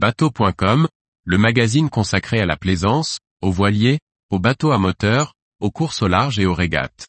[0.00, 0.86] Bateau.com,
[1.24, 3.98] le magazine consacré à la plaisance, aux voiliers,
[4.30, 7.08] aux bateaux à moteur, aux courses au large et aux régates.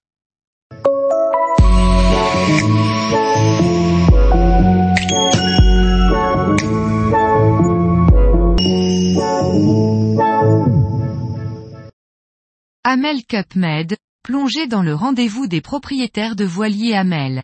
[12.83, 17.43] Amel Cup Med, plongé dans le rendez-vous des propriétaires de voiliers Amel.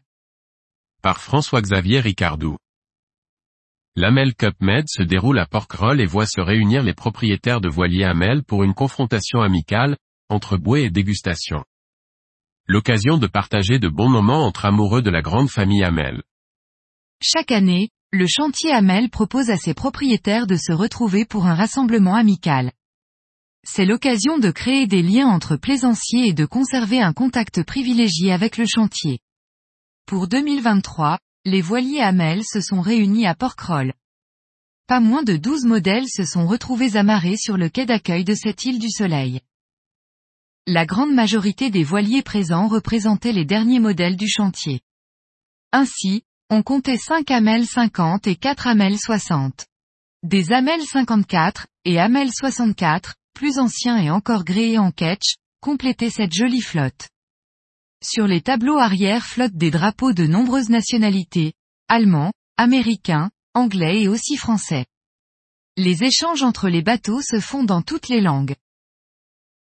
[1.04, 2.58] Par François-Xavier Ricardou.
[3.98, 8.04] L'Amel Cup Med se déroule à Porquerolles et voit se réunir les propriétaires de voiliers
[8.04, 9.96] Amel pour une confrontation amicale,
[10.28, 11.64] entre bouée et dégustation.
[12.68, 16.24] L'occasion de partager de bons moments entre amoureux de la grande famille Amel.
[17.22, 22.16] Chaque année, le chantier Amel propose à ses propriétaires de se retrouver pour un rassemblement
[22.16, 22.74] amical.
[23.64, 28.58] C'est l'occasion de créer des liens entre plaisanciers et de conserver un contact privilégié avec
[28.58, 29.20] le chantier.
[30.06, 31.18] Pour 2023,
[31.48, 33.94] les voiliers Amel se sont réunis à Porquerolles.
[34.88, 38.66] Pas moins de 12 modèles se sont retrouvés amarrés sur le quai d'accueil de cette
[38.66, 39.42] île du Soleil.
[40.66, 44.82] La grande majorité des voiliers présents représentaient les derniers modèles du chantier.
[45.72, 49.68] Ainsi, on comptait 5 Amel 50 et 4 Amel 60.
[50.24, 56.34] Des Amel 54, et Amel 64, plus anciens et encore gréés en ketch, complétaient cette
[56.34, 57.10] jolie flotte.
[58.04, 61.54] Sur les tableaux arrière flottent des drapeaux de nombreuses nationalités,
[61.88, 64.86] allemands, américains, anglais et aussi français.
[65.78, 68.56] Les échanges entre les bateaux se font dans toutes les langues.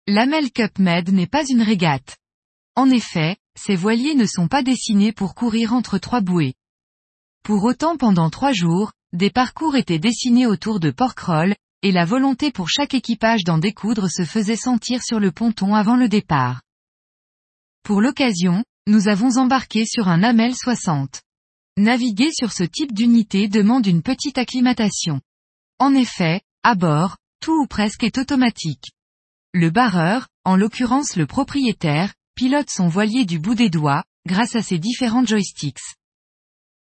[0.06, 2.16] L'Amel Cup Med n'est pas une régate.
[2.74, 6.54] En effet, ces voiliers ne sont pas dessinés pour courir entre trois bouées.
[7.44, 12.50] Pour autant pendant trois jours, des parcours étaient dessinés autour de Porquerolles, et la volonté
[12.50, 16.62] pour chaque équipage d'en découdre se faisait sentir sur le ponton avant le départ.
[17.82, 21.20] Pour l'occasion, nous avons embarqué sur un Amel 60.
[21.76, 25.20] Naviguer sur ce type d'unité demande une petite acclimatation.
[25.80, 28.92] En effet, à bord, tout ou presque est automatique.
[29.52, 34.62] Le barreur, en l'occurrence le propriétaire, pilote son voilier du bout des doigts, grâce à
[34.62, 35.96] ses différents joysticks.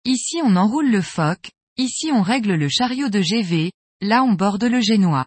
[0.05, 4.65] Ici on enroule le foc, ici on règle le chariot de GV, là on borde
[4.65, 5.25] le génois.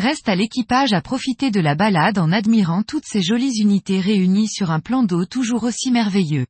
[0.00, 4.48] Reste à l'équipage à profiter de la balade en admirant toutes ces jolies unités réunies
[4.48, 6.46] sur un plan d'eau toujours aussi merveilleux.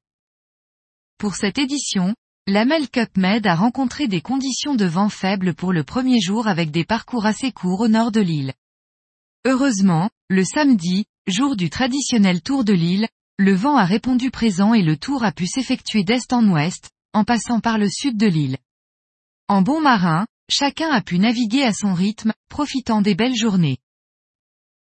[1.18, 2.14] Pour cette édition,
[2.46, 6.70] l'Amel Cup Med a rencontré des conditions de vent faibles pour le premier jour avec
[6.70, 8.52] des parcours assez courts au nord de l'île.
[9.44, 14.82] Heureusement, le samedi, jour du traditionnel tour de l'île, le vent a répondu présent et
[14.82, 18.58] le tour a pu s'effectuer d'est en ouest, en passant par le sud de l'île.
[19.48, 23.78] En bon marin, chacun a pu naviguer à son rythme, profitant des belles journées.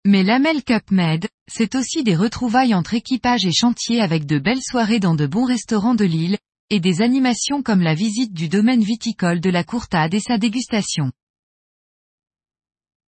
[0.05, 4.61] Mais l'Amel Cup Med, c'est aussi des retrouvailles entre équipages et chantiers avec de belles
[4.61, 6.37] soirées dans de bons restaurants de l'île,
[6.69, 11.11] et des animations comme la visite du domaine viticole de la Courtade et sa dégustation.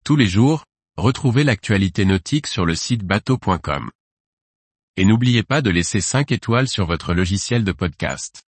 [0.04, 0.64] Tous les jours,
[0.96, 3.90] retrouvez l'actualité nautique sur le site bateau.com.
[4.96, 8.45] Et n'oubliez pas de laisser 5 étoiles sur votre logiciel de podcast.